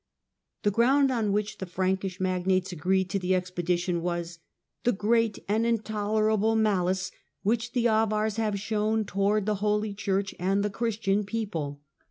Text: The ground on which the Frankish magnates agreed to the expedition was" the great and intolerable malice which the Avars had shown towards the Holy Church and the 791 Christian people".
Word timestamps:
The 0.63 0.71
ground 0.71 1.11
on 1.11 1.31
which 1.31 1.59
the 1.59 1.67
Frankish 1.67 2.19
magnates 2.19 2.71
agreed 2.71 3.07
to 3.11 3.19
the 3.19 3.35
expedition 3.35 4.01
was" 4.01 4.39
the 4.83 4.91
great 4.93 5.37
and 5.47 5.63
intolerable 5.63 6.55
malice 6.55 7.11
which 7.43 7.73
the 7.73 7.87
Avars 7.87 8.37
had 8.37 8.57
shown 8.57 9.05
towards 9.05 9.45
the 9.45 9.55
Holy 9.61 9.93
Church 9.93 10.33
and 10.39 10.63
the 10.63 10.69
791 10.69 10.71
Christian 10.71 11.23
people". 11.23 11.81